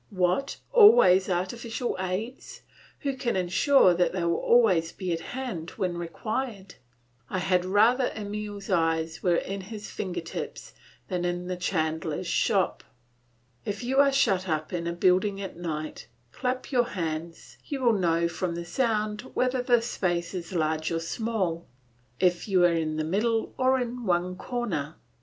[0.09, 2.63] What always artificial aids.
[3.01, 6.73] Who can insure that they will always be at hand when required.
[7.29, 10.73] I had rather Emil's eyes were in his finger tips,
[11.07, 12.83] than in the chandler's shop.
[13.63, 17.93] If you are shut up in a building at night, clap your hands, you will
[17.93, 21.67] know from the sound whether the space is large or small,
[22.19, 24.95] if you are in the middle or in one corner.